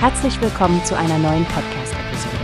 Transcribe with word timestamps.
Herzlich 0.00 0.40
willkommen 0.40 0.84
zu 0.84 0.96
einer 0.96 1.18
neuen 1.18 1.44
Podcast-Episode. 1.46 2.36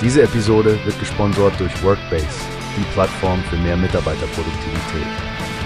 Diese 0.00 0.22
Episode 0.22 0.78
wird 0.84 0.96
gesponsert 1.00 1.58
durch 1.58 1.82
Workbase, 1.82 2.28
die 2.76 2.84
Plattform 2.92 3.42
für 3.50 3.56
mehr 3.56 3.76
Mitarbeiterproduktivität. 3.76 5.08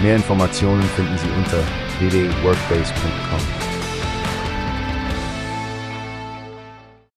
Mehr 0.01 0.15
Informationen 0.15 0.81
finden 0.81 1.15
Sie 1.19 1.29
unter 1.37 1.59
www.workbase.com. 1.99 3.39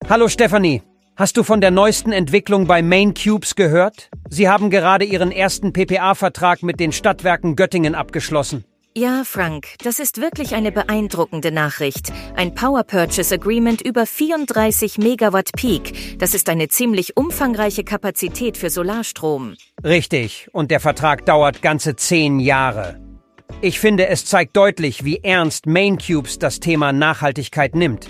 Hallo 0.07 0.27
Stefanie, 0.27 0.83
hast 1.15 1.35
du 1.35 1.41
von 1.41 1.59
der 1.59 1.71
neuesten 1.71 2.11
Entwicklung 2.11 2.67
bei 2.67 2.83
Main 2.83 3.15
Cubes 3.15 3.55
gehört? 3.55 4.11
Sie 4.29 4.47
haben 4.47 4.69
gerade 4.69 5.03
ihren 5.03 5.31
ersten 5.31 5.73
PPA-Vertrag 5.73 6.61
mit 6.61 6.79
den 6.79 6.91
Stadtwerken 6.91 7.55
Göttingen 7.55 7.95
abgeschlossen. 7.95 8.65
Ja, 8.97 9.23
Frank, 9.25 9.75
das 9.83 9.99
ist 9.99 10.19
wirklich 10.21 10.55
eine 10.55 10.71
beeindruckende 10.71 11.51
Nachricht. 11.51 12.11
Ein 12.35 12.55
Power 12.55 12.83
Purchase 12.83 13.35
Agreement 13.35 13.79
über 13.83 14.07
34 14.07 14.97
Megawatt 14.97 15.51
Peak. 15.55 16.17
Das 16.17 16.33
ist 16.33 16.49
eine 16.49 16.67
ziemlich 16.67 17.15
umfangreiche 17.15 17.83
Kapazität 17.83 18.57
für 18.57 18.71
Solarstrom. 18.71 19.53
Richtig, 19.83 20.47
und 20.51 20.71
der 20.71 20.79
Vertrag 20.79 21.27
dauert 21.27 21.61
ganze 21.61 21.95
zehn 21.95 22.39
Jahre. 22.39 22.99
Ich 23.61 23.79
finde, 23.79 24.07
es 24.07 24.25
zeigt 24.25 24.57
deutlich, 24.57 25.05
wie 25.05 25.17
ernst 25.17 25.67
Main 25.67 25.99
Cubes 25.99 26.39
das 26.39 26.59
Thema 26.59 26.91
Nachhaltigkeit 26.91 27.75
nimmt. 27.75 28.07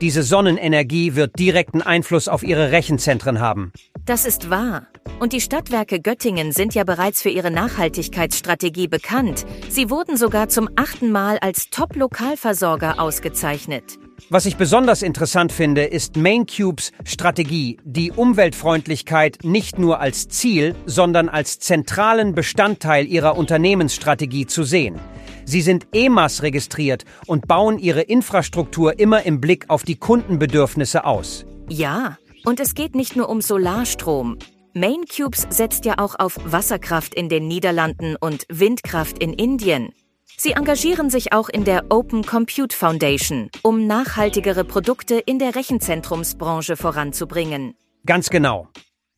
Diese 0.00 0.24
Sonnenenergie 0.24 1.14
wird 1.14 1.38
direkten 1.38 1.82
Einfluss 1.82 2.26
auf 2.26 2.42
ihre 2.42 2.72
Rechenzentren 2.72 3.38
haben. 3.38 3.72
Das 4.06 4.24
ist 4.24 4.50
wahr. 4.50 4.88
Und 5.20 5.34
die 5.34 5.42
Stadtwerke 5.42 6.00
Göttingen 6.00 6.50
sind 6.50 6.74
ja 6.74 6.82
bereits 6.82 7.20
für 7.20 7.28
ihre 7.28 7.50
Nachhaltigkeitsstrategie 7.50 8.88
bekannt. 8.88 9.44
Sie 9.68 9.90
wurden 9.90 10.16
sogar 10.16 10.48
zum 10.48 10.70
achten 10.76 11.12
Mal 11.12 11.36
als 11.40 11.68
Top-Lokalversorger 11.68 12.98
ausgezeichnet. 12.98 13.98
Was 14.30 14.46
ich 14.46 14.56
besonders 14.56 15.02
interessant 15.02 15.52
finde, 15.52 15.84
ist 15.84 16.16
MainCubes 16.16 16.92
Strategie, 17.04 17.76
die 17.84 18.12
Umweltfreundlichkeit 18.12 19.40
nicht 19.42 19.78
nur 19.78 20.00
als 20.00 20.28
Ziel, 20.28 20.74
sondern 20.86 21.28
als 21.28 21.58
zentralen 21.58 22.34
Bestandteil 22.34 23.06
ihrer 23.06 23.36
Unternehmensstrategie 23.36 24.46
zu 24.46 24.62
sehen. 24.62 24.98
Sie 25.44 25.60
sind 25.60 25.86
EMAS 25.92 26.42
registriert 26.42 27.04
und 27.26 27.46
bauen 27.46 27.78
ihre 27.78 28.00
Infrastruktur 28.00 28.98
immer 28.98 29.26
im 29.26 29.38
Blick 29.38 29.68
auf 29.68 29.82
die 29.82 29.96
Kundenbedürfnisse 29.96 31.04
aus. 31.04 31.44
Ja, 31.68 32.16
und 32.46 32.58
es 32.58 32.74
geht 32.74 32.94
nicht 32.94 33.16
nur 33.16 33.28
um 33.28 33.42
Solarstrom. 33.42 34.38
Maincubes 34.72 35.46
setzt 35.50 35.84
ja 35.84 35.94
auch 35.98 36.14
auf 36.18 36.38
Wasserkraft 36.44 37.14
in 37.14 37.28
den 37.28 37.48
Niederlanden 37.48 38.16
und 38.16 38.44
Windkraft 38.48 39.18
in 39.18 39.32
Indien. 39.32 39.92
Sie 40.36 40.52
engagieren 40.52 41.10
sich 41.10 41.32
auch 41.32 41.48
in 41.48 41.64
der 41.64 41.86
Open 41.90 42.24
Compute 42.24 42.74
Foundation, 42.74 43.50
um 43.62 43.86
nachhaltigere 43.86 44.64
Produkte 44.64 45.16
in 45.16 45.38
der 45.38 45.56
Rechenzentrumsbranche 45.56 46.76
voranzubringen. 46.76 47.74
Ganz 48.06 48.30
genau. 48.30 48.68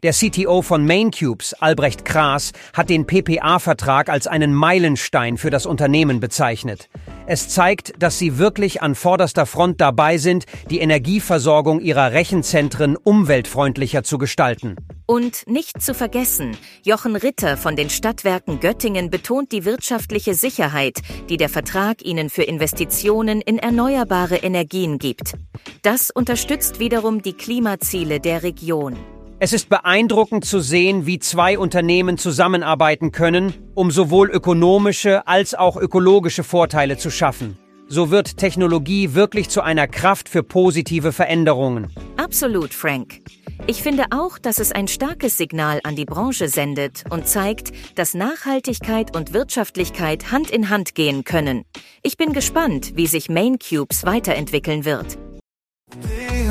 Der 0.02 0.12
CTO 0.12 0.62
von 0.62 0.84
MainCubes, 0.84 1.54
Albrecht 1.54 2.04
Kraas, 2.04 2.50
hat 2.72 2.90
den 2.90 3.06
PPA-Vertrag 3.06 4.08
als 4.08 4.26
einen 4.26 4.52
Meilenstein 4.52 5.38
für 5.38 5.50
das 5.50 5.64
Unternehmen 5.64 6.18
bezeichnet. 6.18 6.88
Es 7.26 7.48
zeigt, 7.48 8.02
dass 8.02 8.18
sie 8.18 8.36
wirklich 8.36 8.82
an 8.82 8.96
vorderster 8.96 9.46
Front 9.46 9.80
dabei 9.80 10.18
sind, 10.18 10.46
die 10.70 10.80
Energieversorgung 10.80 11.78
ihrer 11.78 12.10
Rechenzentren 12.10 12.96
umweltfreundlicher 12.96 14.02
zu 14.02 14.18
gestalten. 14.18 14.74
Und 15.06 15.46
nicht 15.46 15.80
zu 15.80 15.94
vergessen, 15.94 16.56
Jochen 16.82 17.14
Ritter 17.14 17.56
von 17.56 17.76
den 17.76 17.88
Stadtwerken 17.88 18.58
Göttingen 18.58 19.08
betont 19.08 19.52
die 19.52 19.64
wirtschaftliche 19.64 20.34
Sicherheit, 20.34 20.98
die 21.28 21.36
der 21.36 21.48
Vertrag 21.48 22.04
ihnen 22.04 22.28
für 22.28 22.42
Investitionen 22.42 23.40
in 23.40 23.56
erneuerbare 23.56 24.38
Energien 24.38 24.98
gibt. 24.98 25.34
Das 25.82 26.10
unterstützt 26.10 26.80
wiederum 26.80 27.22
die 27.22 27.34
Klimaziele 27.34 28.18
der 28.18 28.42
Region. 28.42 28.96
Es 29.44 29.52
ist 29.52 29.68
beeindruckend 29.68 30.44
zu 30.44 30.60
sehen, 30.60 31.04
wie 31.04 31.18
zwei 31.18 31.58
Unternehmen 31.58 32.16
zusammenarbeiten 32.16 33.10
können, 33.10 33.52
um 33.74 33.90
sowohl 33.90 34.30
ökonomische 34.30 35.26
als 35.26 35.56
auch 35.56 35.76
ökologische 35.76 36.44
Vorteile 36.44 36.96
zu 36.96 37.10
schaffen. 37.10 37.58
So 37.88 38.12
wird 38.12 38.36
Technologie 38.36 39.14
wirklich 39.14 39.48
zu 39.48 39.60
einer 39.60 39.88
Kraft 39.88 40.28
für 40.28 40.44
positive 40.44 41.10
Veränderungen. 41.10 41.90
Absolut, 42.16 42.72
Frank. 42.72 43.18
Ich 43.66 43.82
finde 43.82 44.04
auch, 44.12 44.38
dass 44.38 44.60
es 44.60 44.70
ein 44.70 44.86
starkes 44.86 45.38
Signal 45.38 45.80
an 45.82 45.96
die 45.96 46.04
Branche 46.04 46.46
sendet 46.46 47.02
und 47.10 47.26
zeigt, 47.26 47.72
dass 47.96 48.14
Nachhaltigkeit 48.14 49.16
und 49.16 49.32
Wirtschaftlichkeit 49.32 50.30
Hand 50.30 50.52
in 50.52 50.70
Hand 50.70 50.94
gehen 50.94 51.24
können. 51.24 51.64
Ich 52.04 52.16
bin 52.16 52.32
gespannt, 52.32 52.92
wie 52.94 53.08
sich 53.08 53.28
MainCubes 53.28 54.06
weiterentwickeln 54.06 54.84
wird. 54.84 55.18